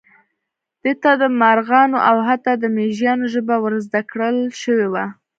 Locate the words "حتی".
2.27-2.53